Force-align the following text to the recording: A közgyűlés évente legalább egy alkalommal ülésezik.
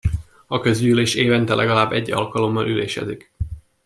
A 0.47 0.59
közgyűlés 0.59 1.15
évente 1.15 1.55
legalább 1.55 1.91
egy 1.91 2.11
alkalommal 2.11 2.67
ülésezik. 2.67 3.31